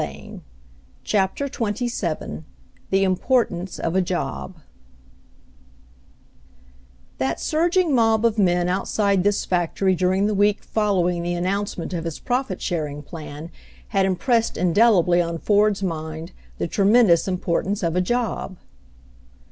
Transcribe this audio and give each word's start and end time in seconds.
»i 0.01 0.39
CHAPTER 1.03 1.45
XXVII 1.45 2.41
THE 2.89 3.03
IMPORTANCE 3.03 3.77
OF 3.77 3.95
A 3.95 4.01
JOB 4.01 4.53
r 4.57 4.61
^ 4.61 4.63
That 7.19 7.39
surging 7.39 7.93
mob 7.93 8.25
of 8.25 8.39
men 8.39 8.67
outside 8.67 9.23
this 9.23 9.45
factory 9.45 9.93
during 9.93 10.25
the 10.25 10.33
week 10.33 10.63
following 10.63 11.21
the 11.21 11.35
announcement 11.35 11.93
of 11.93 12.05
his 12.05 12.17
profit 12.17 12.63
sharing 12.63 13.03
plan 13.03 13.51
had 13.89 14.07
impressed 14.07 14.57
indelibly 14.57 15.21
on 15.21 15.37
Ford's 15.37 15.83
mind 15.83 16.31
the 16.57 16.67
tremendous 16.67 17.27
importance 17.27 17.83
of 17.83 17.95
a 17.95 18.01
job. 18.01 18.57